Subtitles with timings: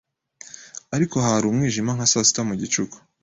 [0.89, 2.97] `Ariko hari umwijima nka sasita mugicuku